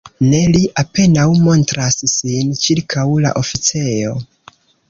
[0.29, 4.19] Ne, li apenaŭ montras sin ĉirkaŭ la oficejo.